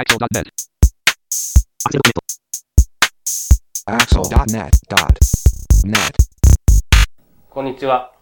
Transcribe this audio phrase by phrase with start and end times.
[0.00, 0.48] Axel.net.
[3.84, 5.92] Axel.net.net.
[7.50, 8.14] こんにちは。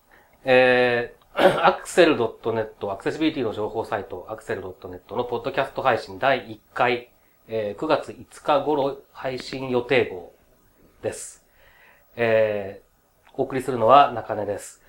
[0.44, 7.10] えー、 アクセル .net、アクセシビリティの情報サイト、アクセル .net のポッドキャスト配信第1回、
[7.46, 10.32] えー9月5日頃配信予定号
[11.00, 11.44] です。
[12.16, 14.82] えー、お送りするのは中根です。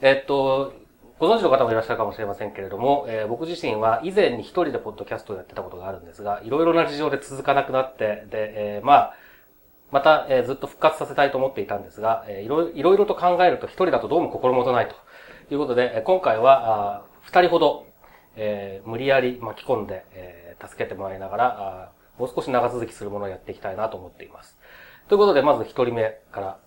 [0.00, 0.74] えーっと、
[1.18, 9.14] ご存知の方もいらっしゃるかもしれませんけれども、えー僕自身は以前に一人でポッドキャストをやってたことがあるんですが、いろいろな事情で続かなくなって、で、えーまあ、
[9.90, 14.94] また、えーずっと復活させたいと思っていたんですが、えーいろいろいろと考えると一人だとどうも心もとないと
[15.50, 17.86] いうことで、今回は、二人ほど、
[18.36, 24.58] えー無理やり巻き込んで、えー助けてもらいながら、あもう少し長続きするものをやっていきたいなと思っています。
[25.08, 26.58] ということで、まず一人目から、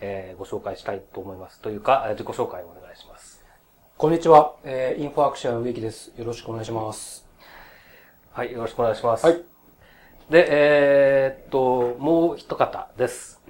[0.00, 1.60] えーご紹介したいと思います。
[1.60, 3.17] というか、自己紹介をお願いします。
[3.98, 6.12] こんにちは、えー、インフォアクション植木です。
[6.16, 7.26] よろしくお願いします。
[8.30, 9.26] はい、よろしくお願いします。
[9.26, 9.42] はい。
[10.30, 13.40] で、えーっと、もう一方です。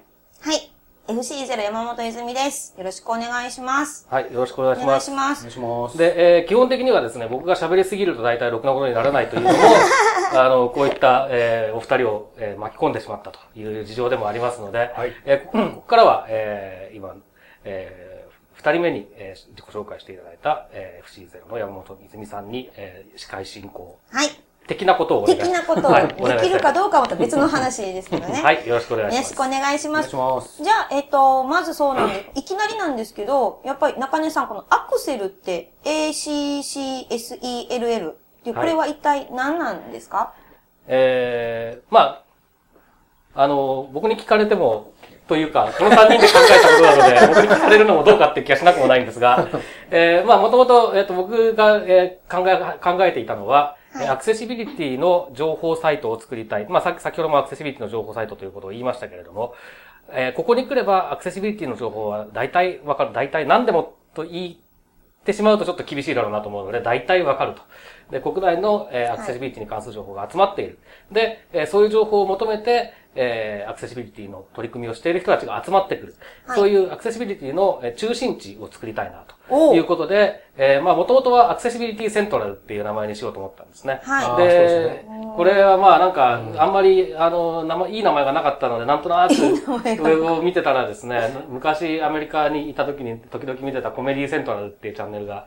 [0.41, 0.71] はい。
[1.07, 2.75] FC0 山本泉です。
[2.79, 4.07] よろしくお願いします。
[4.09, 5.11] はい、よろしくお願いおします。
[5.11, 5.53] 願いしますお願い。
[5.53, 5.99] します。
[5.99, 9.59] で、えー基本的にはですね、僕が喋りすぎると大体ろくなことにならないというのも、
[10.35, 17.15] あの、こういった、えーお二人を、えー巻き込んでしまったという事情でもありますので、はいえーこここからは、えー今、
[17.65, 18.08] えー
[18.59, 24.29] 二人目に、えー自己紹介していただいた、えー、FC0 の山本泉さんに、えー司会進行はい。
[24.67, 28.43] 的なことをお願い的なことをはいできるかうどうかはまた別の話ですけどね。
[28.43, 29.23] はい、よろしくお願いします。
[29.23, 30.11] よろしくお願いしお願います。
[30.11, 30.61] します。
[30.63, 40.35] じゃあ、えっと、まずそうなんで、いきなりなんですけど、やっぱり中根さん、このアクセルって ACCSELL っていう、これは一体何なんですか、
[40.89, 42.25] えー、ま
[43.35, 44.91] あ、あの、僕に聞かれても、
[45.29, 49.47] というか、この3人で考えたことなので、 僕に聞かれるのもどうかっていう気がしなくもないんですが、
[49.93, 53.77] えー、まあ、もともと、えっ、と、僕が、えー考え、考えていたのは、
[54.09, 56.67] アクセシビリティの情報サイトを作りたい。
[56.69, 59.55] まあ、さっき、先ほどもアクセシビリティの情報サイトということを言いましたけれども、
[60.11, 63.13] えーここに来ればアクセシビリティの情報は大体わかる。
[63.13, 64.55] 大体何でもと言っ
[65.25, 67.63] てしまうとちょっと厳しいだろうなと思うので、大体わかると。
[68.11, 70.79] で、国内の、えーアクセシビリティに関する情報が集まっている。
[71.13, 76.15] で、えーそういう情報を求めて、えーアクセシビリティの取り組みをしている人たちが集まってくる。
[76.47, 76.59] はい。
[76.59, 79.39] そういうアクセシビリティのえー中心地を作りたいなと。
[79.75, 84.01] いうことで、えーまあ、もともとはアクセシビリティセントラルっていう名前にしようと思ったんですね。
[84.03, 84.47] はい。
[84.47, 85.05] でで、
[85.37, 95.47] これはまあなんか、あんまり、あの、名前、いい名前がなかったので、なんとなく、 ウェブを見てたらですね、昔アメリカにいた時に時々見てたコメディセントラルっていうチャンネルが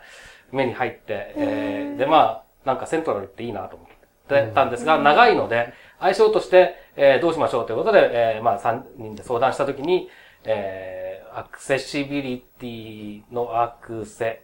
[0.52, 1.98] 目に入って、えー。
[1.98, 10.10] で、まあ、なんかセントラルっていいなと思ってたんですが、長いので、相性として、えーどうしましょうということで、えーまあ3人で相談した時に、
[10.44, 14.44] えーアクセシビリティのアクセ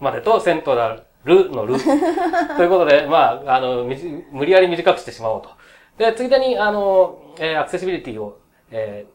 [0.00, 1.74] までとセントラルのル
[2.56, 3.84] ということで、まあ、あの、
[4.30, 5.50] 無理やり短くしてしまおうと。
[5.98, 8.38] で、ついでに、あの、えーアクセシビリティを、
[8.70, 9.11] えー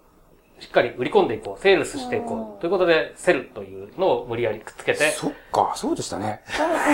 [0.59, 2.61] しっかり売り込んでいこう、セールスしていこう。
[2.61, 6.41] ということで、セルというのを無理やりくっつけて、そっか、そうでしたね。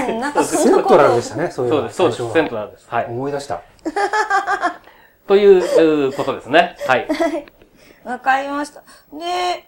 [0.09, 2.85] うん、なんかセントラルでしたね、そういうのそうです、そうです、セントラルです。
[2.89, 3.05] はい。
[3.05, 3.61] 思い出した。
[5.27, 6.75] ということですね。
[6.87, 7.07] はい。
[8.03, 8.83] わかりました。
[9.13, 9.65] で、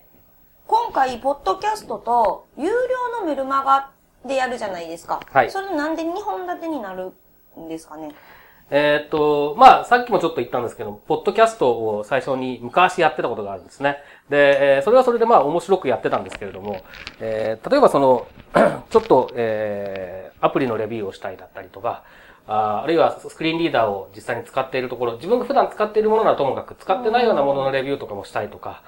[0.68, 3.92] 今回、ポッドキャストと、有料のメルマガ
[4.28, 5.22] でやるじゃないですか。
[5.32, 7.14] はいそれなんで2本立てになる
[7.58, 8.10] んですかね？
[8.72, 13.98] えーっと、まあ、さっきもちょっと言ったんですけど、ポッドキャストを最初に昔やってたことがあるんですね。
[14.30, 16.82] で、えーそれはそれでまあ面白くやってたんですけれども、
[17.20, 18.26] えー例えばその、
[18.90, 22.04] ちょっと、えーアプリのレビューをしたいだったりとか、
[22.48, 28.82] あーあるいはスクリーンリーダーを実際に使っているところ、自分が普段使っているものならともかく使ってないようなもののレビューとかもしたいとか、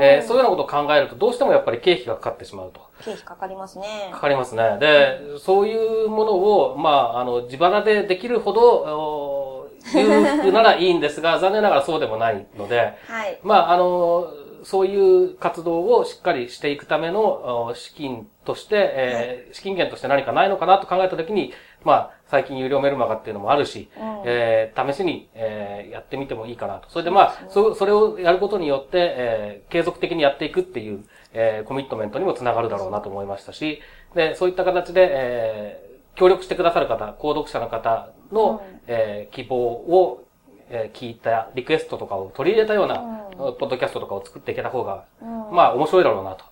[0.00, 2.80] えーそういうようなことを考えるとどうしてもやっぱり経費がかかってしまうと。
[3.02, 4.20] 経費かかりますねか。
[4.20, 4.78] かりますね。
[4.78, 13.38] で、そういうものを、まあ、あの、自腹でできるほど、お裕福ならいいんですが、 残念ながらそうでもないので、はい。
[13.42, 14.28] まあ、あの、
[14.62, 21.52] そういう活動をしっかりしていくためのお資金として、えー資金源として何かないのかなと考えたときに、
[21.84, 26.88] まあ、最近有料メルマガっていうのもあるし、うんえー試しに、えーやってみてもいいかなと。
[26.88, 31.04] それでまあ、そそれをやることによって、えー継続的にやっていくっていう、
[31.34, 33.82] えーコミットメントにもつながるだろうなと思いましたし、
[34.14, 40.24] で、そういった形で、えー協力してくださる方、購読者の方の、えー希望を、
[40.70, 42.96] えー聞いたリクエストとかを取り入れたような、
[43.36, 45.04] ポッドキャストとかを作っていけた方が、
[45.50, 46.44] まあ面白いだろうなと。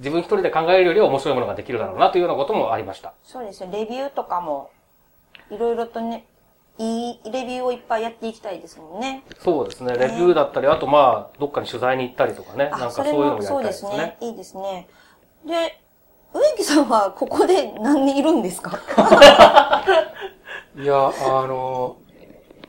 [0.00, 3.12] 自分一人で考えるよりは面白いものができるだろうなというようなこともありました。
[3.22, 3.68] そうですよ。
[3.70, 4.70] レビューとかも、
[5.50, 6.26] いろいろとね、
[6.78, 9.22] いいレビューをいっぱいやっていきたいですもんね。
[9.40, 9.92] そうですね。
[9.94, 12.68] レビューだったり、あとまあ、どっかに取材に行ったりとかね。
[12.70, 14.16] なんかあ、そういうのもやりたいですすねね。。
[14.20, 14.88] いいですね。
[15.46, 15.80] で、
[16.32, 18.76] 植木さんはここで何人いるんですか？
[20.76, 21.96] いや、あの、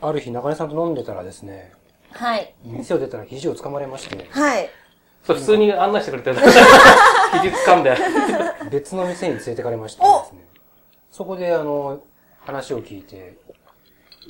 [0.00, 1.72] ある日中根さんと飲んでたらですね、
[2.12, 2.54] はい。
[2.64, 4.70] 店を出たら肘を掴まれまして、はい。
[5.26, 6.36] そう、普通に案内してくれてる。
[7.42, 7.96] 肘掴んで。
[8.70, 10.46] 別の店に連れてかれましてですね、
[11.10, 11.98] そこであの、
[12.44, 13.36] 話を聞いて、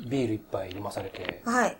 [0.09, 1.77] ビール一杯飲まされて、はい。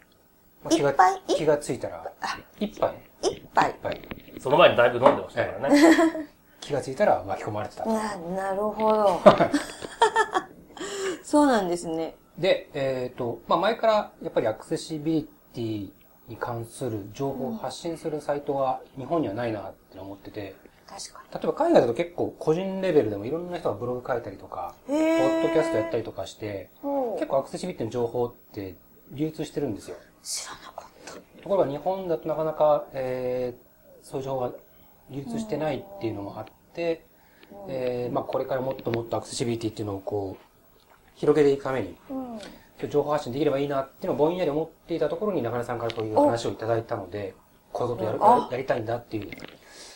[0.65, 1.23] まあ気が一杯？
[1.29, 2.13] 気がついたら、
[2.59, 3.71] 一杯一杯？
[3.71, 3.75] 一。
[3.83, 4.01] 杯
[4.41, 5.81] その前にだいぶ飲んでましたからね。
[6.61, 7.85] 気がついたら巻き込まれてた。
[7.87, 9.21] な、なるほど。
[11.23, 12.17] そうなんですね。
[12.39, 13.93] で、えっ、と、まあ、前から
[14.23, 15.91] やっぱりアクセシビリティ
[16.29, 20.55] に関する情報を発信するサイトは日本にはないなって思ってて、
[20.87, 28.77] 確か例えば海外だと結構個人レベルでもいろんな人がブログ書いたりとか、ポッドキャストやったりとかして、ほう結構アクセシビリティの情報って
[29.13, 29.97] 流通してるんですよ。
[30.23, 31.43] 知らなかった。
[31.43, 34.53] ところが日本だとなかなか、えー、そういう情報が
[35.11, 37.05] 流通してないっていうのもあって、
[37.69, 40.45] えー、まあこれからもっともっとアクセシビリティっていうのをこう、
[41.15, 42.41] 広げていくために、うん。
[42.91, 47.35] 情報発信できればいいなっていうのをぼんやり思っていたところに中根さんからこういう話をいただいたので、
[47.73, 48.19] こういうことやる
[48.51, 49.31] やりたいんだっていう。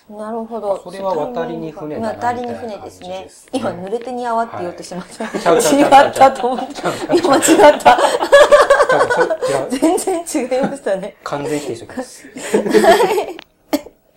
[0.09, 0.81] なるほど。
[0.83, 3.29] それは渡りに船だな渡りに船ですね。
[3.53, 5.25] 今、濡れてに泡って言おうとしました。
[5.25, 7.15] 違ったと思った。
[7.15, 7.99] 今間違った。
[9.69, 11.17] 全然違いましたね。
[11.23, 12.27] 完全否定しておきます。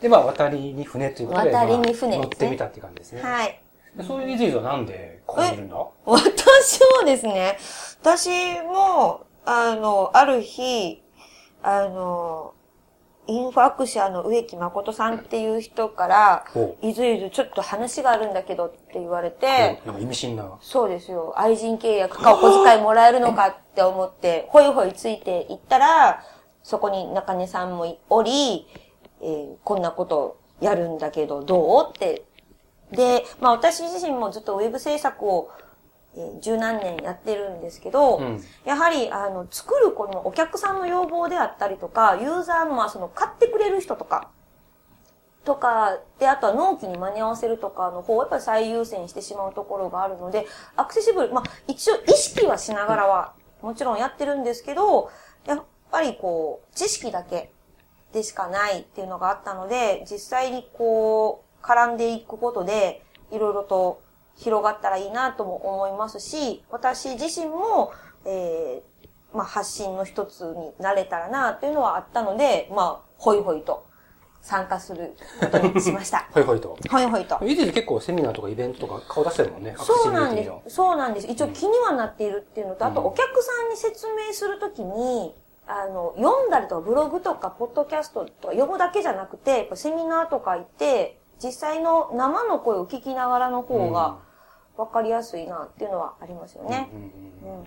[0.01, 3.21] で、まあ、渡りに船ということで、渡りに船まあ乗ってみたって感じですね。
[3.21, 3.59] はい。
[3.95, 5.75] でそういうイズイズはなんでここにいるんだ？
[6.05, 7.59] 私はですね、
[8.01, 11.03] 私も、あの、ある日、
[11.61, 12.55] あの、
[13.27, 20.57] インファクシャの植木誠さんっていう人からほ、いずいずちょっと話があるんだけどって言われて、なんか意味深な。
[20.61, 21.33] そうですよ。
[21.37, 26.23] 愛人契約かお小遣いもらえるのかって思って、ほいほいついていったら、
[26.63, 28.67] そこに中根さんもおり、
[29.21, 32.25] えーこんなことやるんだけど、どうって。
[32.91, 35.49] で、まあ私自身もずっとウェブ制作を、
[36.15, 38.43] えー十何年やってるんですけど、うん。
[38.65, 44.29] やはり、あの、作るこのお客さんの要望であったりとか、ユーザーの、まあその、買ってくれる人とか、
[45.43, 50.45] とか、で、あとは納期に間に合わせるとかの方をやっぱり最優先してしまうところがあるので、
[50.75, 55.09] アクセシブル、まあ一応意識はしながらはもちろんやってるんですけど、
[55.45, 57.51] やっぱりこう、知識だけ
[58.13, 64.02] でしかないっていうのがあったので、実際にこう、絡んでいくことで、いろいろと
[64.35, 67.91] 広がったらいいなとも思いますし、私自身も、
[68.25, 73.85] えー、まあ発信の一つになれたらなっていうのはあったので、まあ、ほいほいと
[74.41, 76.27] 参加することにしました。
[76.31, 76.77] ほいほいと。
[76.89, 77.39] ほいほいと。
[77.45, 79.75] イズイズ結構セミナーとかイベントとか顔出してるもんね。
[79.79, 80.75] そうなんです。
[80.75, 81.27] そうなんです。
[81.27, 85.33] 一応気にはなっているっていうのと、あとうんお客さんに説明するときに、
[85.65, 94.17] あの、読んだりとかブログとかポッドキャストとか読むだけじゃなくて、セミナーとか行って、実際の生の声を聞きながらの方が
[94.75, 96.89] 分かりやすいなっていうのはありますよね。
[97.43, 97.61] うん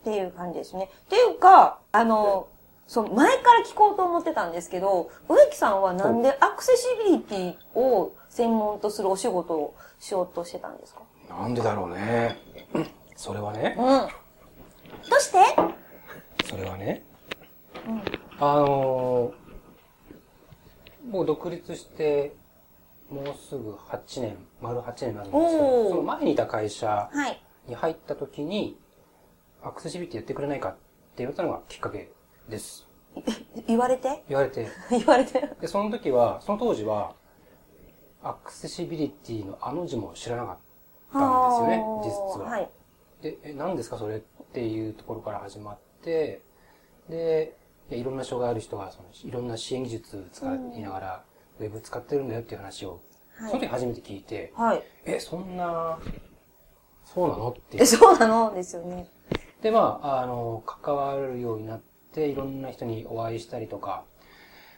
[0.00, 0.88] っていう感じですね。
[1.06, 2.46] っていうか、あの、
[2.86, 11.02] そう、前から聞こうと思ってたんですけど、植木さんはなんでアクセシビリティを専門とするお仕事をしようとしてたんですか？
[11.28, 12.38] なんでだろうね。
[13.16, 13.84] それはね、うん。
[13.84, 14.08] ど
[15.18, 15.38] うして？
[16.48, 17.02] それはね、
[17.86, 18.02] うん。
[18.38, 19.32] あのー、
[21.08, 22.34] もう独立して、
[23.10, 27.42] もうすぐ8年、丸8年になるんですけおど、ーその前にいた会社はい。
[27.66, 28.78] に入った時に、
[29.62, 30.78] アクセシビリティやってくれないかって
[31.18, 32.10] 言われたのがきっかけ
[32.48, 32.86] です。
[33.66, 34.22] 言われて？
[34.28, 34.68] 言われて。
[34.90, 35.50] 言われて。
[35.60, 37.14] で、その時は、その当時は、
[38.22, 40.58] アクセシビリティのあの字も知らなかっ
[41.12, 42.50] たんですよね、実は。
[42.50, 42.70] はい。
[43.22, 44.20] で、え、何ですかそれっ
[44.52, 46.42] ていうところから始まって、
[47.08, 47.56] で、
[47.90, 51.24] いろんな障害ある人が、その、いろんな支援技術使いながら、
[51.60, 53.00] ウェブ使ってるんだよっていう話を、
[53.36, 54.82] はいその時初めて聞いて、はい。
[55.04, 55.98] え、そんな、
[57.04, 57.86] そうなのっていえ、う。
[57.86, 59.06] そうなのですよね。
[59.62, 61.80] で、まあ、あの、関わるようになっ
[62.12, 64.04] て、いろんな人にお会いしたりとか、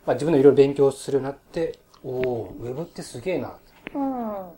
[0.06, 3.52] まあ自分のいろいろ勉強するようになって、おおウェブってすげえな、っ
[3.94, 4.50] うん。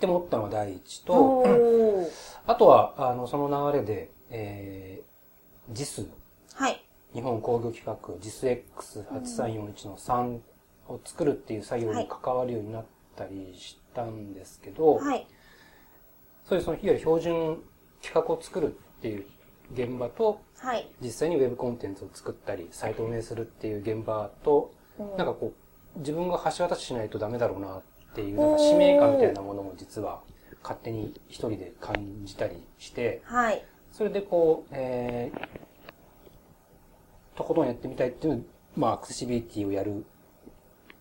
[0.00, 1.44] て思ったのが第一と。
[2.46, 6.08] あとは、あの、その流れで、えー、JIS、
[6.54, 6.85] はい。
[7.14, 10.40] 日本工業企画 JISX8341 の3
[10.88, 12.84] を作るっていう作業に関わるようになっ
[13.16, 15.26] たりしたんですけど、はい。
[16.44, 17.62] そういうそのいわゆる標準
[18.02, 18.70] 企画を作るっ
[19.00, 19.26] ていう
[19.72, 20.88] 現場と、はい。
[21.00, 25.52] 実際にウェブコンテンツを作ったり、サイトを運営するっていう現場と、うんなんかこ
[25.96, 27.82] う、自分が橋渡ししないとダメだろうなっ
[28.14, 30.20] ていう、なんか使命感みたいなものも実は
[30.62, 31.94] 勝手に一人で感
[32.24, 33.64] じたりして、はい。
[33.92, 35.48] それでこう、えー、
[37.36, 38.42] とことんやってみたいっていうの
[38.76, 40.04] まあ、アクセシビリティをやる、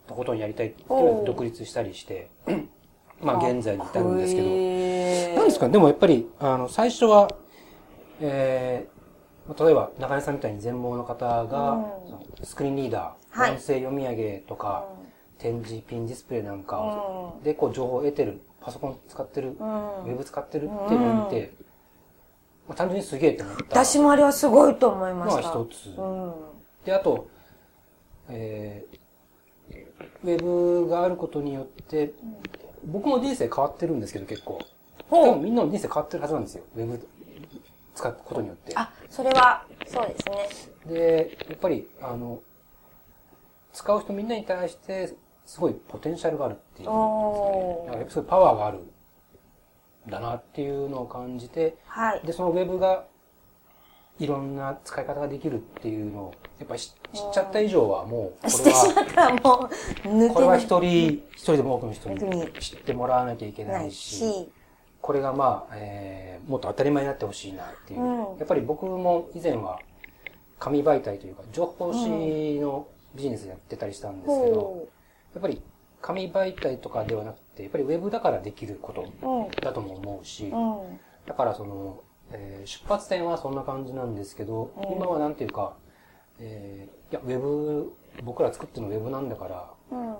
[0.07, 2.29] とことんやりたいっていうのおーで独立したりして、
[3.21, 4.47] まあ、現在に至るんですけど、
[5.37, 7.27] なんですかねでもやっぱり、あの、最初は、
[8.21, 8.95] えー
[9.47, 11.71] まあ例えば中根さんみたいに全盲の方が、
[12.39, 12.45] うん。
[12.45, 13.51] スクリーンリーダー、はい。
[13.51, 14.87] 音声読み上げとか、
[15.37, 17.43] 展示ピンディスプレイなんかをうん。
[17.43, 20.17] でこう情報を得てるパソコン使ってる、うウェん。
[20.17, 21.53] ブ使ってるっていうのを見て、
[22.67, 25.41] まあ、単純にすげえって思った私もあれはすごいと思いました。
[25.41, 26.33] 一つ、うん。
[26.83, 27.27] であと、
[28.29, 28.97] えー
[30.23, 32.11] ウェブがあることによって、
[32.83, 34.59] 僕も人生変わってるんですけど結構
[35.09, 35.35] 多ほう。
[35.35, 37.07] 分みんなの人生変わってるはずなんですよウェブ
[37.93, 40.15] 使うことによってあ、それは、そうで
[40.51, 40.93] すね。
[40.93, 42.41] でやっぱりあの
[43.73, 45.13] 使う人みんなに対して
[45.45, 47.85] すごいポテンシャルがあるっていうおー。
[47.85, 48.81] なんかやっぱすごいパワーがあるん
[50.07, 52.21] だなっていうのを感じてはい。
[52.25, 53.05] でそのウェブが
[54.19, 64.51] いろんな使い方ができるっていうのをやっぱり知知っちゃった以上はもう こしてしれはまったらもう、抜これはけ一人一人でも多くの人に知ってもらわなきゃいけなないいしし。
[65.01, 68.17] これがまあ、えーもっと当たり前になってほしいなっていう、うん。
[68.37, 69.79] やっぱり僕も以前は
[70.59, 74.87] 紙媒体というか情報誌のビジネスやってたりしたんですけど、ほ
[75.33, 75.61] やっぱり
[76.01, 79.05] 紙媒体とかではなくてやっぱりウェブだからできること。
[79.61, 80.99] だとも思うし、うん。
[81.25, 85.73] だからその、えー出発点はそんな感じなんですけど、うん今はなんていうか、
[86.39, 87.93] えーいやウェブ
[88.23, 90.15] 僕ら作ってるのウェブなんだからうん。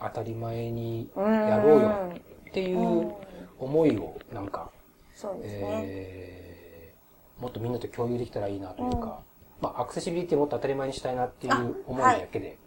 [0.00, 1.48] 当たり前にうん。
[1.48, 1.88] やろうよ
[2.48, 3.12] っていう
[3.58, 4.70] 思いをなんか、
[5.14, 5.82] そうですね。
[5.84, 9.00] えーもっとみんなと共有できたらいいなというか、うん
[9.60, 12.58] まあ、アクセシビリティもっと当たり前にしたいなっていうあ思いだけで、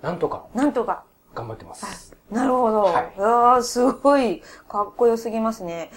[0.00, 1.04] なんとかなんとか。
[1.34, 2.16] 頑張ってます。
[2.30, 2.82] なるほど。
[2.82, 5.90] はいい、やーすごい、かっこよすぎますね。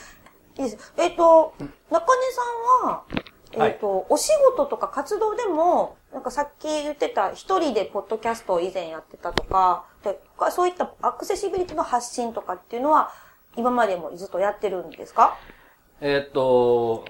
[0.57, 0.93] いいです。
[0.97, 1.53] えっ、と、
[1.89, 3.03] 中根さんは、
[3.53, 10.21] えっ、と、お仕事とか活動でも、なんかさっき言ってた、一人でポッドキャストを以前やってたとか、で
[10.51, 13.11] そういったアクセシビリティの発信とかっていうのは、
[13.57, 15.37] 今までもずっとやってるんですか？
[15.99, 17.05] えーっと、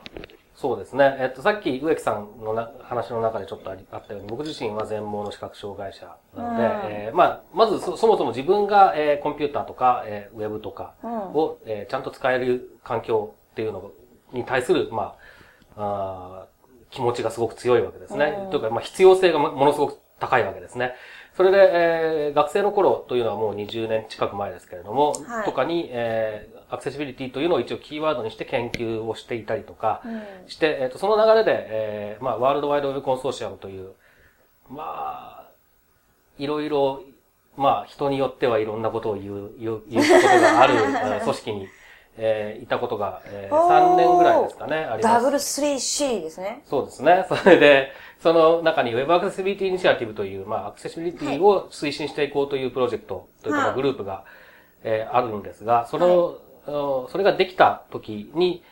[0.61, 1.17] そうですね。
[1.19, 13.91] えっと、さっき植木さんのな話の中でちょっとありあったように、僕自身は全盲の視覚障害者なので、うんえーまあ、まずそそもそも自分が、えーコンピューターとか、えーウェブとかうんを、えーちゃんと使える環境っていうの
[14.33, 15.15] に対する、ま
[15.75, 18.37] あ、あー気持ちがすごく強いわけですね。
[18.45, 20.93] うんというか、まあ、必要性がもものすごく高いわけですね。
[21.35, 33.91] それで、えー学生の頃というのはもう20年近く前ですけれども、はいとかに、えーアクセシビリティというのを一応キーワードにして研究をしていたりとか、うんして、えっ、と、その流れで、えーまあ、ワールドワイドウェブコンソーシアムという、
[34.69, 35.49] まあ、
[36.37, 37.03] いろいろ、
[37.57, 41.67] まあ、人によってはいろんなことを言う、言う、言うことがある、 えー組織に、
[42.17, 45.27] えーいたことが、えーおー3年ぐらいですかね、あります。
[45.27, 46.63] W3C ですね。
[46.65, 47.25] そうですね。
[47.29, 54.23] それで、その中に Web アクセシビリティイニシアティブという、まあ、アクセシビリティを推進していこうというプロジェクトというか、グループが、
[54.83, 58.63] えーあるんですが、そのそれができた時に、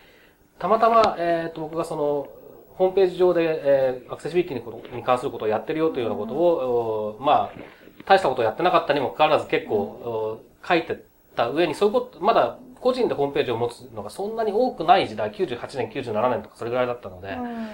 [0.60, 2.28] たまたま、えっ、と、僕がその、
[2.76, 7.60] ホームページ上で、えーアクセシビリティにことに関することをやってるよというようなことを、おまあ、
[8.06, 11.04] 大したことをやってなかったにもかかわらず結構、お書いて
[11.36, 17.70] た上に、そういうこと、まだ個人でホームページを持つのがそんなに多くない時代、98年、97年とかそれぐらいだったので、うん。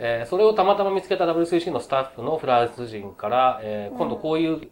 [0.00, 4.70] えーそれをたまたま見つけた W3C のスタッフのフランス人から、えー今度こういう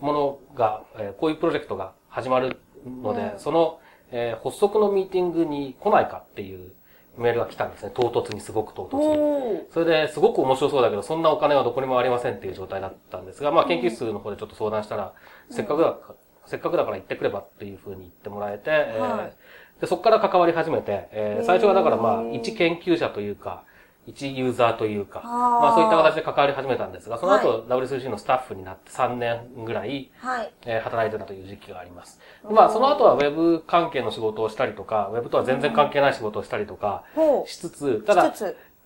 [0.00, 3.38] ものが、えーこういうプロジェクトが始まるので、うん。
[3.38, 3.80] その、
[4.12, 6.72] えー発足のミーティングに来ないかっていう
[7.18, 7.90] メールが来たんですね。
[7.94, 9.66] 唐突に、すごく唐突に。
[9.70, 15.14] それで、すごく面白そうだけど、そんなお金はどこにもありませんっていう状態だったんですが、まあ、研究室の方でちょっと相談したら、
[15.50, 16.14] せっかくだか、
[16.46, 19.32] せっかくだから行ってくればっていうふうに言ってもらえて、えーはい。
[19.80, 21.44] で、そこから関わり始めて、えー。
[21.44, 23.64] 最初はだからまあ、一研究者というか、
[24.06, 30.52] 一ユーザーというか、まあそういった形で関わり始めたんですが、その後、W3C のスタッフになって3年ぐらい、はい。
[30.64, 32.20] えー働いてたという時期があります。
[32.48, 37.02] まあ、その後はウェブ関係の仕事をしたりとか、ウェブとは全然関係ない仕事をしたりとか。
[37.46, 38.32] しつつ、ただ。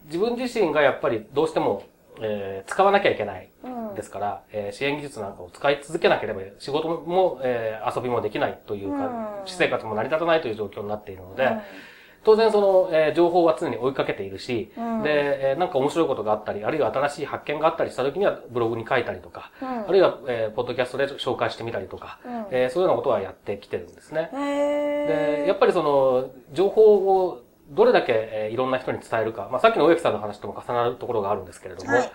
[0.06, 1.82] 自分自身がやっぱりどうしても、
[2.22, 11.60] えー使わなきゃいけないうんですから、えー支援技術なんかを使い続けなければ仕事も、えー遊びもできないというか、うん私生活も成り立たないという状況になっているので、うん
[12.22, 15.02] 当然その、えー情報は常に追いかけているし、うん。
[15.02, 19.68] で、えーなんか面白いことがあったり、あるいは新しい発見があったりした時にはブログに書いたりとか、うん。
[19.88, 22.32] あるいは、えーポッドキャストで紹介してみたりとか、うん。
[22.50, 24.28] えーそういうようなことはやってきてるんですね。
[25.42, 32.12] で、やっぱりその、情報をどれだけ、えーいろんな人に伝えるか、まあ、さっきの植木さんの話とも重なるところがあるんですけれども、はい。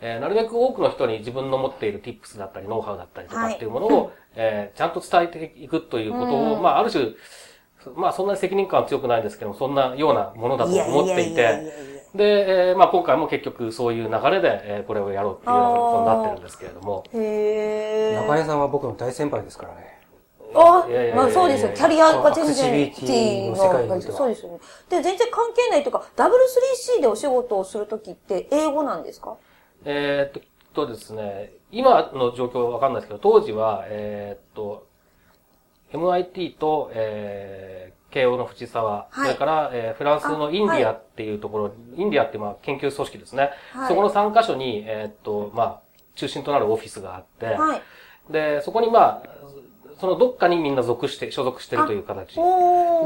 [0.00, 6.62] えーなるべく多くの人に自分の持っている tips だったり、ノウハウだったりとかはいっていうものを、えーちゃんと伝えていくということを、うん。
[6.62, 7.06] まあ、ある種、
[7.96, 11.72] まあ、そんなに責任感は強くないですけども、そんなようなものだと思っていて、
[12.14, 19.98] で、えーまあ、今回も結局そういう流れで、えーこれをやろうっていうようなことになってるんですけれども、へー中根さんは僕の大先輩ですからね。
[20.54, 21.72] あまあそうですよ。
[21.74, 24.58] キャリアが全然アクセシビリティの世界そうですよね。
[24.88, 29.36] で、全然関係ないというか、W3C でお仕事をするときって英語なんですか
[29.84, 30.42] えーっ
[30.72, 34.86] とですね、今の状況はわかんないですけど、当時は、えーっと、
[35.92, 43.50] MIT と、えー、慶応の藤沢、はいそれから、えーフランスのインディアっていうところ、インディアっていうまあ研究組織ですね。
[43.72, 45.80] はいそこの3カ所に、えーっと、まあ、
[46.14, 47.82] 中心となるオフィスがあって、はい。
[48.32, 49.38] で、そこにまあ、
[50.00, 52.36] そのどっかにみんな属して、所属してるという形。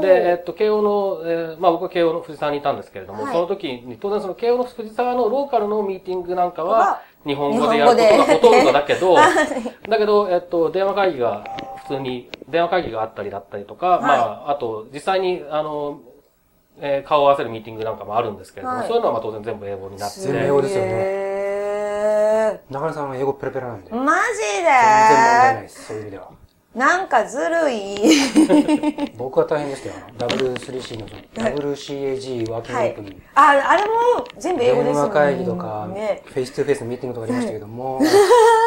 [0.01, 11.62] で、えっと、慶応の、えーまあ僕は慶応の藤沢にいたんですけれども、はいその時に、当然その慶応の藤沢のローカルのミーティングなんかはは、日本語でやることがほとんどだけど、はいだけど、えっと、電話会議が、普
[11.95, 14.13] 通に、電話会議があったりだったりとか、ま
[14.47, 15.99] あ、あと、実際に、あの、
[16.79, 22.61] えー顔を合わせるミーティングなんかもあるんですけれども、はいそういうのはまあ当然全部英語になって、全部英語ですよねね。
[22.69, 23.91] 中根さんは英語ペラペラなんで。
[23.91, 26.29] 全マジ然問題ないでです、そういう意味では。
[26.75, 27.95] なんかずるい。
[29.15, 29.95] 僕は大変でしたよ。
[30.17, 33.21] W3C の WCAG ワーキンググループに。
[33.35, 33.91] あ、あれも
[34.39, 36.23] 全部英語です電話もん会議とか、ね。
[36.25, 38.01] face to face のミーティングとかありましたけども、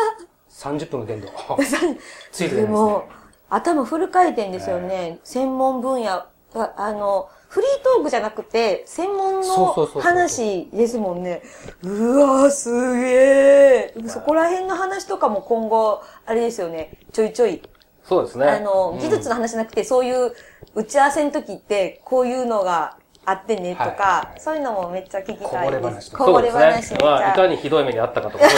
[0.57, 1.29] 30分の限度。
[1.61, 2.01] ついてないで
[2.33, 3.17] すでもね。、
[3.51, 5.19] 頭フル回転ですよね。
[5.23, 6.25] 専門分野。
[6.55, 11.43] ああの、フリートークじゃなくて、専門の話ですもんね。
[11.83, 14.09] うわー、すげー。
[14.09, 16.99] そこら辺の話とかも今後、あれですよね。
[17.13, 17.63] ちょいちょい。
[18.05, 18.47] そうですね。
[18.47, 20.33] あの、うん技術の話じゃなくて、そういう
[20.75, 22.97] 打ち合わせの時って、こういうのが
[23.29, 26.13] あってねとはいはいかは、いそういうのもめっちゃ聞きたいです。
[26.13, 27.31] こぼれ話とかね。
[27.33, 28.45] いかにひどい目にあったかとか。
[28.47, 28.53] めっ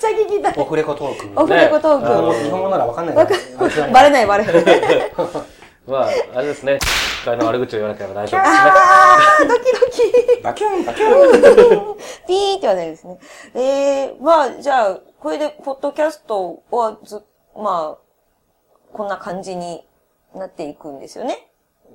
[0.00, 0.54] ちゃ聞きたい。
[0.56, 1.40] オフレコトーク。
[1.40, 3.28] オフレコトーク日本語ならわかんないか
[3.92, 5.12] バレないバレない。
[5.86, 6.78] まあ、あれですね。
[7.20, 8.58] 一回の悪口を言わなければ大丈夫ですね。
[8.58, 9.86] あー、ドキド
[10.36, 10.42] キ。
[10.42, 11.96] バキュンバキュン
[12.26, 13.18] ピーって言わないですね。
[13.54, 17.22] えー、まあ、じゃあ、これで、ポッドキャストはず、
[17.54, 19.86] まあ、こんな感じに
[20.34, 21.47] なっていくんですよね。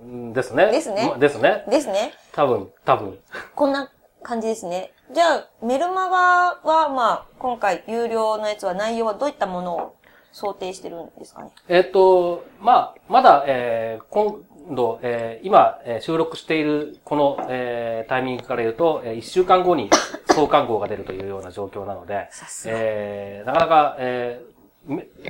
[0.04, 0.72] うんですね。
[0.72, 1.64] ですねまですね。
[1.70, 2.14] ですね。
[2.32, 3.20] 多分、多分。
[3.56, 3.90] こんな
[4.22, 4.92] 感じですね。
[5.14, 6.18] じゃあ、メルマガ
[6.64, 9.96] は、まあ、今回、有料のやつは内容はどういったものを
[10.32, 11.52] 想定してるんですかね？
[11.68, 14.42] えっ、と、まあ、まだ、えー今
[14.76, 19.90] 度、えー今、えー収録しているこの、えータイミングから言うと、え1週間後に
[20.32, 22.30] 創刊号が出るというような状況なので、
[22.66, 24.53] えーなかなか、えーめ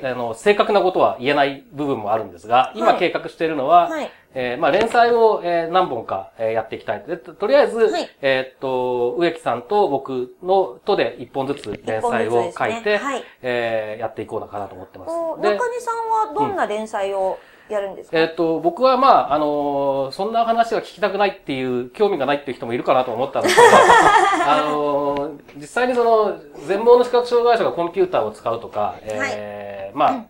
[0.04, 3.00] あの、正確なことは言えない部分もあるんですが、今はい。
[3.00, 4.10] 計画しているのは、はい。
[4.36, 7.04] えーまあ、連載を、えー何本か、えーやっていきたい。
[7.08, 8.10] でととりあえず、はい。
[8.22, 13.24] えーっと、植木さんと僕の、とで一本ずつ連載を書いて、ねはい。
[13.44, 15.12] えーやっていこうかなと思ってます。
[15.42, 17.38] 中根さんはどんな連載を
[17.70, 23.68] やるんですか、えっ、と、僕はまあ、あのーそんな話は聞きたくないっていう、興味がないっていう人もいるかなと思ったんですけど、
[24.48, 30.26] あのー実際にその、全盲の視覚障害者がコンピューターを使うとか、えーまあ、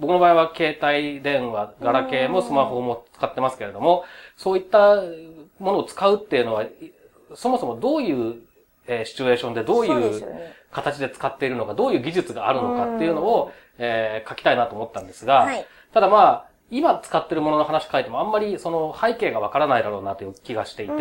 [0.00, 4.04] 僕の場合は携帯電話、ガラケーもスマホも使ってますけれども、
[4.36, 4.96] そういった
[5.58, 6.68] ものを使うっていうのは、い
[7.34, 8.36] そもそもどういう、
[8.86, 15.66] えーシチュエーションでどういう形で使っているのか、どういう技術があるのかっていうのを、えー書きたいなと思ったんですが、はい。
[15.92, 20.98] ただまあ、今使ってるものの話書いてもあんまりその背景がわからないだろうなという気がしていて、うん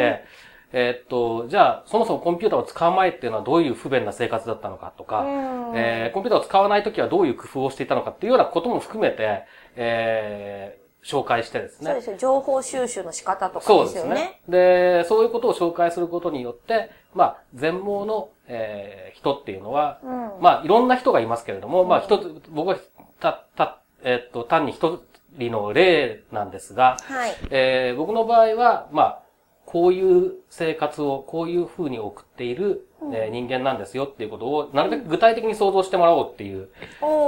[0.75, 5.25] えーっと、じゃあ、そもそもコンピューターを使う前っていうのはどういう不便な生活だったのかとか、う
[5.73, 9.43] んえーコンピューターを使わないときはどういう工夫をしていたのかっていうようなことも含めて、
[9.75, 11.87] えー紹介してですね。
[11.87, 12.17] そうですよ。
[12.17, 14.09] 情報収集の仕方とかそうでよね。
[14.09, 14.41] ですすね。
[14.47, 22.77] で、そういうことを紹介することによって、まあ、全盲の、えー人っていうのは、うんまあ、いろんな人がいますけれども、まあ、一つ、僕は、
[23.19, 24.97] た、た、えっと、単に一
[25.37, 27.35] 人の例なんですが、はい。
[27.49, 29.19] えー僕の場合は、まあ、
[29.65, 36.69] こういう生活を、こういう風に送っている、えー人間なんですよっていうことを、なるべく具体的に想像してもらおうっていう、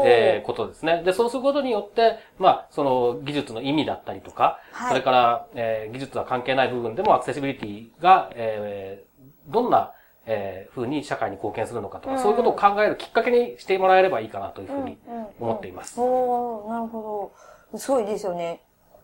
[0.06, 1.02] えーことですね。
[1.04, 9.92] で、そうすることによって、まあ、その技術の意味だったりとか、はいそれから、えー技術は関係ない部分でもアクセシビリティが、えーどんな、
[10.28, 16.00] えー風に社会に貢献するのかとか、うんそういうことを考えるきっかけにしてもらえればいいかなというふうにうんうん思っています。
[16.02, 17.55] おーなるほど。
[17.78, 18.62] すごいですよね。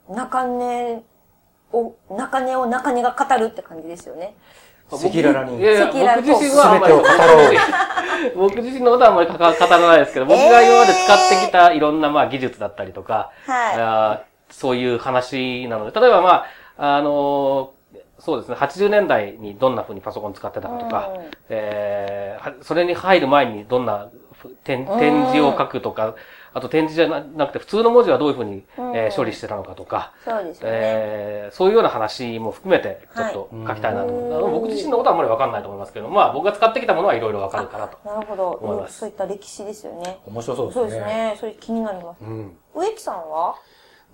[0.09, 1.03] 中根
[1.71, 4.35] を、中根を中根が語るって感じですよね。
[4.91, 5.59] 赤裸々に。
[5.59, 8.37] いやいや赤裸々僕自身はあんまり語ろう。
[8.49, 13.75] 僕自身のことはあんまり語らないですけど、僕が今まで使ってきたいろんなまあ技術だったりとか、はい。
[13.77, 16.45] あーそういう話なので、例えばま
[16.77, 17.81] あ、あのー
[18.19, 21.31] そうですね、80年代にどんな風にパソコン使ってたかとか、うん。
[21.49, 24.09] えーはそれに入る前にどんな
[24.49, 26.15] 展展示を書くとか、
[26.53, 30.69] あと展示じゃななくて普通の文字はどういうふうに、うんえー処理してたのかとか、そうですよね。
[30.73, 34.07] えーそういうような話も含めて、ちょっと書きたいなと。
[34.07, 37.97] はいあの僕自身のことはあんまりわかんないと思いますけど、まあ僕が使ってきたものはいろいろわかるかなと。
[38.05, 40.19] なるほどそういった歴史ですよね。
[40.25, 40.81] 面白そうですね。
[40.81, 41.35] そうですね。
[41.39, 42.17] それ気になります。
[42.21, 42.57] うん。
[42.75, 43.55] 植木さんは？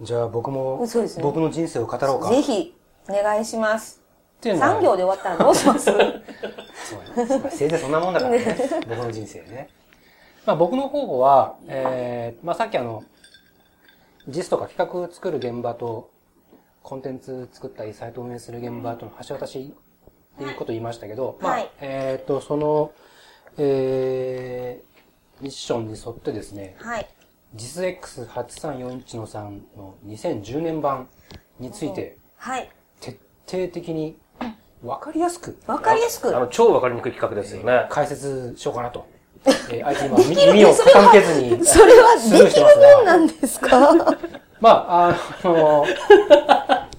[0.02, 2.30] じゃあ僕も、そうですね僕の人生を語ろうか。
[2.30, 2.76] ぜひ、
[3.10, 4.04] お願いします。
[4.44, 5.86] 産業で終わったらどうします？
[5.90, 7.50] そう。
[7.50, 8.46] せいぜいそんなもんだからね。
[8.88, 9.70] 僕の人生ね。
[10.48, 13.04] まあ僕の方は、えー、まあさっきあの、
[14.30, 16.10] 実とか企画作る現場と、
[16.82, 19.74] コンテンツ作ったり、サイト運営する現場との橋渡し
[20.36, 22.94] っていうことを言いましたけど、まあはい、えっ、と、その、
[23.58, 27.08] えー、ミッションに沿ってですね、はい。
[27.54, 31.10] 実 X8341 の3の2010年版
[31.60, 32.70] について、はい。
[33.02, 34.18] 徹底的に
[34.82, 36.34] 分かりやすくわかりやすく。
[36.34, 37.88] あの、超わかりにくい企画ですよね。
[37.90, 39.16] 解説しようかなと。
[39.45, 41.65] えー、相手今み耳を傾けずに。
[41.65, 42.65] それはでスルーしきる
[43.06, 44.17] なんですか？
[44.60, 45.86] まあ、あの、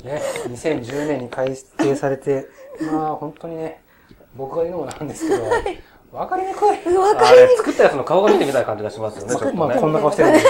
[0.05, 2.47] ね、2010年に改定されて、
[2.93, 3.83] まあ本当にね、
[4.37, 5.43] 僕が言うのもなんですけど、
[6.11, 6.97] 分かりにくい。
[6.97, 10.47] わかあれ、作ったやつの顔が見てみたい感じがしますよね、ちょっとまあ、ねこんな顔してるんです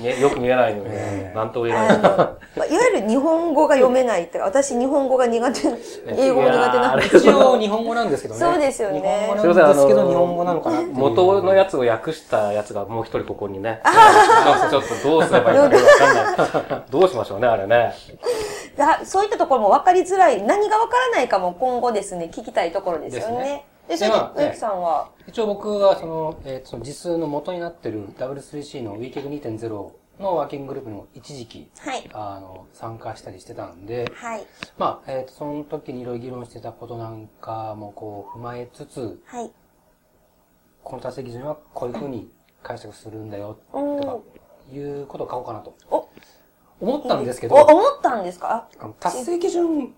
[0.00, 0.20] 見え。
[0.20, 1.98] よく見えないのに、ええなんとも言えない。
[1.98, 5.60] まあいわゆる日本語が読めないって、私日本語が苦手、
[6.16, 8.40] 英語が苦手なんで一応日本語なんですけどね。
[8.40, 13.82] そうですよね日本語なんですけど、すいませんあの日本語なのかな元のやつを訳したやつがもう一人ここにね。
[14.70, 16.82] ちょっとどうすればいいかわかんない。
[16.90, 17.94] どうしましょうね、あれね。
[19.04, 23.66] そういったところも分かりづらい、何が分からないかも今後ですね、聞きたいところですよね。
[23.90, 32.08] で、それででま、あ植木さんは、一応僕はその、えーその実数の元になってる W3C の WeCake2.0 のワーキンググループにも一時期、はい。
[32.12, 34.46] あの、参加したりしてたんで、はい。
[34.78, 39.50] まあ、えっ、と、その時にいろいろ議論してたことなんかもこう踏まえつつ、はい。
[40.84, 42.30] この達成基準はこういうふうに
[42.62, 46.08] 解釈するんだよ、おとかー、いうことを書こうかなとお、
[46.80, 48.68] 思ったんですけお、ど、思ったんですか？
[49.00, 49.94] 達成基準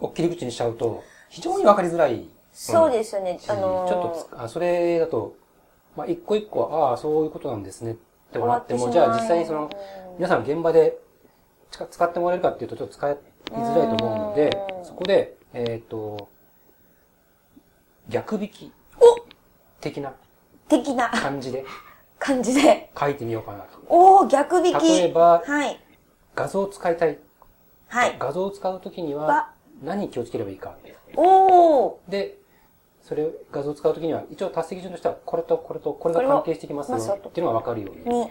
[0.00, 3.38] を切り口にしちゃうと、非常にわかりづらいそうですよね。
[3.38, 5.34] し、あのーちょっとつあ、それだと、
[5.96, 7.94] まあ、一個一個、ああ、そういうことなんですねっ
[8.32, 9.70] てなっても、じゃあ実際にその、
[10.16, 10.98] 皆さん現場で
[11.70, 13.16] 使使ってもらえるかっていうとちょっと使い
[13.52, 16.28] づらいと思うのでう、んそこで、えっ、と、
[18.08, 18.72] 逆引き
[19.80, 20.12] 的な
[20.68, 21.64] 的な感じで
[22.18, 22.90] 感じで。
[22.98, 23.78] 書いてみようかなと。
[23.88, 24.86] おー、逆引き。
[24.86, 25.80] 例えばはい。
[26.36, 27.18] 画像を使いたい。
[27.88, 28.16] はい。
[28.18, 29.50] 画像を使うときにはは
[29.82, 30.76] 何に気をつければいいか。
[31.16, 31.94] おー。
[32.08, 32.38] で、
[33.02, 38.18] それを画像を使うときには、一応達成基準としては、これとこれとこれが関係してきますよっていうのがわかるように。
[38.20, 38.30] に。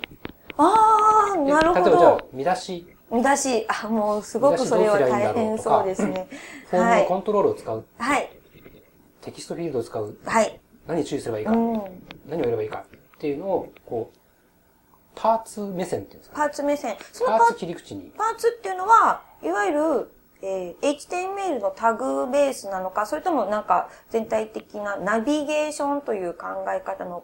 [0.58, 6.28] あー、でなるほ例えばじゃあど。、見出し、見出し、あ、もうすごくそれは大変そうですね。
[6.70, 7.02] フォームはい。
[7.04, 8.30] のコントロールを使う、はい。
[9.22, 10.60] テキストフィールドを使う、はい。
[10.88, 11.74] 何に注意すればいいか、うん。
[12.28, 14.18] 何をやればいいかっていうのを、こう、
[15.16, 16.96] パーツ目線っていうんですか、パーツ目線。
[17.12, 18.14] そのパーツ、切り口に。
[18.18, 27.24] パーツっていうのは、いわゆる、えー HTML のタグベースなのか、それともなんか全体的なナビゲーションという考え方の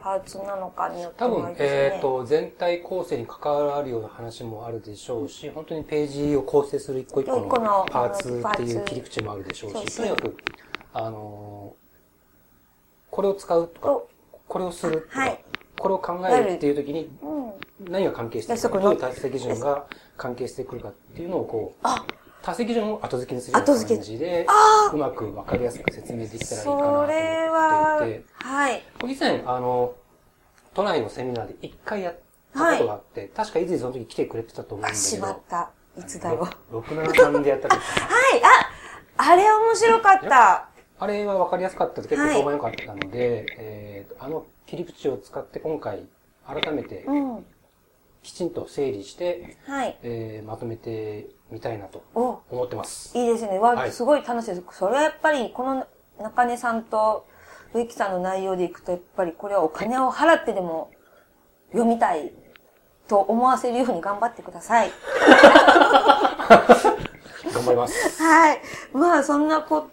[0.00, 1.94] パーツなのかによって多分もあれ、ですよね。
[1.94, 10.36] えっ、と、全体構成に関わるような話もあるでしょうし、本当にページを構成する一個一個のパーツっていう切り口もあるでしょうし、とにかく、
[10.92, 11.78] あのー
[13.10, 14.08] これを使うとかと、
[14.46, 15.44] これをするとか、はい
[15.80, 17.92] これを考えるっていう時にうん。
[17.92, 21.86] 何が関係してくるか、どういう達成基準が関係してくるかっていうのをこう、
[22.48, 28.82] あ、達成基準を後付けにするような感じで、あうまくわかりやすく説明できたらいいかなとそ思っていれはて、、はい。
[29.06, 29.94] 以前、あの、
[30.74, 32.18] 都内のセミナーで一回やっ
[32.54, 35.70] たことがあって、確かいつその時来てくれてたと思うんだあ、けしまっど、た。
[35.98, 36.78] いつだろう。
[36.78, 40.68] 673でやった時はい、あ、あれ面白かった。
[41.00, 46.02] あれはわかりやすかったで結はい構評判良かったので、えーとあの切り口を使って今回
[46.44, 47.46] 改めてうん。
[48.22, 49.96] きちんと整理して、はい。
[50.02, 53.16] えーまとめてみたいなとお、思ってます。
[53.16, 53.58] いいですね。
[53.58, 54.62] わ、はいすごい楽しいです。
[54.72, 55.86] それはやっぱり、この
[56.20, 57.26] 中根さんと
[57.72, 60.90] 植木さんの内容でいくと、やっぱりこれはお金を払ってでも
[61.72, 62.32] 読みたい
[63.08, 64.90] と思わせるように頑張ってください。
[67.52, 68.22] 頑張ります。
[68.22, 68.60] はい。
[68.92, 69.88] まあ、そんなこ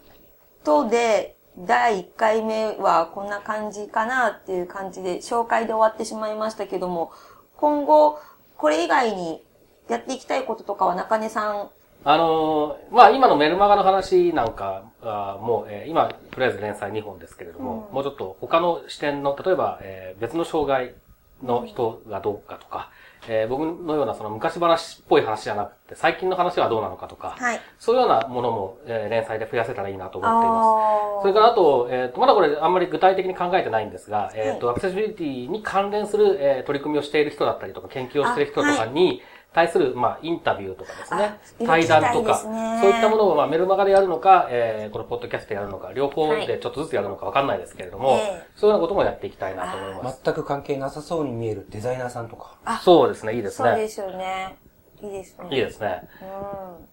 [0.62, 7.12] とで、第1回目はこんな感じかなっていう感じで、紹介で終わってしまいましたけども、
[7.56, 8.18] 今後、
[8.58, 9.42] これ以外に
[9.88, 11.68] やっていきたいこととかは中根さん、
[12.04, 17.94] あのーまあ今のメルマガの話なんかあもう、えー今、とりあえず連載2本ですけれども、うん。
[17.94, 20.94] もうちょっと他の視点の、例えば、えー別の障害
[21.42, 22.90] の人がどうかとか、
[23.28, 27.60] えー僕のようなその昔話っぽい話じゃなくて、最近の話はどうなのかとか、はい。
[27.78, 31.22] そういうようなものも、えー連載で増やせたらいいなと思っています。
[31.22, 39.22] それからあと、えっ、と、まだこれあんまり具体的に考えてないんですが、えっ、と、アクセシビリティに関連する、えー取り組みをしている人だったりとか、研究をしている人とかに
[39.56, 41.24] 対する、まあ、インタビューとかですね、
[41.62, 50.20] あ対談とか、ねそういったものを、まあ、メルマガでやるのか、えーこのポッドキャストでやるのか、両方でちょっとずつやるのかわかんないですけれども、ええそういうようなこともやっていきたいなと思います。
[50.22, 52.58] 全く関係なさそうに見えるデザイナーさんとか。
[52.66, 53.70] あそうですね、いいですね。
[53.70, 54.56] そうですよね。
[55.02, 55.48] いいですね。
[55.50, 56.02] いいですね。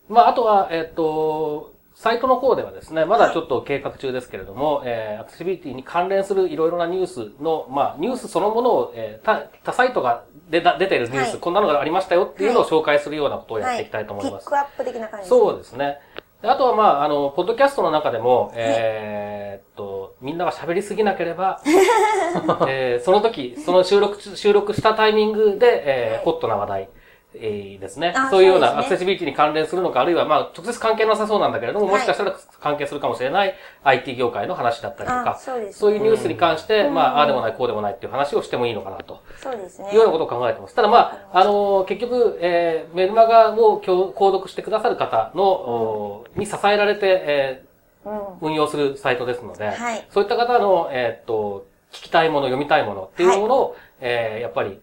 [0.10, 0.16] うん。
[0.16, 1.73] まあ、あとは、えっ、と、
[2.04, 13.76] サイトの方ではですね、まだちょっと計画中ですけれども、えーアクセシビリティに関連するいろいろなニュースの、まあ、ニュースそのものを、えー他、他サイトが出た出てるニュース、はいこんなのがありましたよっていうのをはい紹介するようなことをやはい。
[13.76, 14.44] っていきたいと思います。
[14.44, 16.00] ピックアップ的な感じそうですね。
[16.42, 21.62] であとは、まあ、あの、ポッドキャストの中でも、えーっと、みんなが喋りすぎなければ、
[22.68, 26.90] えーその時、その収録、収録したタイミングで、えーはいホットな話題、
[27.36, 28.30] えーですねあ。
[28.30, 39.22] そういうようなアクセシビリティに関連するのか、あるいは、まあ、直接関係なさそうなんだけれども、はいもしかしたら関係するかもしれない IT 業界の話だったりとあか、そうですねそういうニュースに関して、うんまあ、ああでもない、こうでもないっていう話をしてもいいのかなと。
[39.42, 39.90] そうですね。
[39.92, 40.76] いうようなことを考えてます。
[40.76, 47.64] ただまあ、あの、結局、えーメルマガを購購読してくださる方の、おに支えられて、え
[48.06, 48.18] うん。
[48.18, 54.80] ー運用するサイトですので、はいそういった方の、えーっと、聞きたいもの、読みたいものっていうものを、えーやっぱり、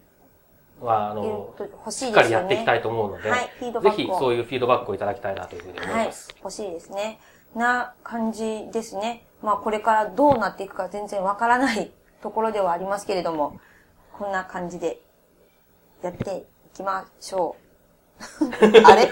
[0.81, 2.11] まあ、あの、欲ししっ。
[2.11, 6.35] かりやっていきたいと思うので、はいフィードバックをぜひそういうフィードバックをいただきたいなというふうに思はいいます。。
[6.37, 7.19] 欲しいですね。
[7.55, 9.25] な感じですね。
[9.41, 11.91] まあこれからどうなっていくか全然わからない
[12.21, 13.59] ところではありますけれども、
[14.13, 15.01] こんな感じで
[16.01, 16.43] やってい
[16.75, 18.21] きましょう。
[18.85, 19.11] あれ？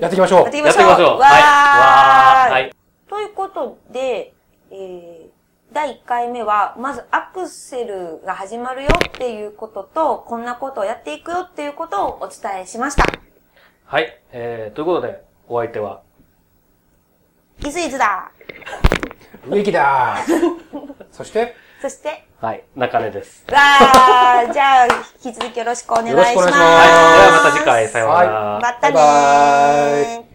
[0.00, 0.88] やっていきましょうやっていきましょう。
[0.88, 1.18] やっていきましょう。
[1.18, 2.74] わーはい。
[3.08, 4.32] ということで、
[4.70, 5.21] えー
[5.72, 13.04] 第1回目は、まずアクセルが始まるよっていうことと、こんなことをやっていくよっていうことをお伝えしました。
[13.86, 14.20] はい。
[14.32, 16.02] えー、ということで、お相手は、
[17.60, 18.30] いついつだ
[19.46, 20.18] 植木だ
[21.10, 23.44] そして、そして、はい、中根です。
[23.50, 24.86] わー、じゃあ、
[25.24, 26.34] 引き続きよろしくお願いします。
[26.34, 27.28] よろしくお願いしますはい。
[27.28, 28.60] ではまた次回、さようなら。
[28.60, 30.31] またねバイバー。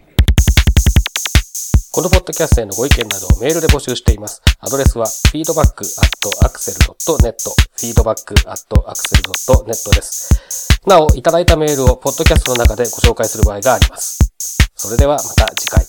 [1.98, 4.40] このポッドキャストへのご意見などをメールで募集しています。
[4.60, 7.34] アドレスは feedback.axel.net
[7.76, 10.30] feedback.axel.net です。
[10.86, 14.20] なお、いただいたメールをポッドキャストの中でご紹介する場合があります。
[14.76, 15.84] それではまた次回。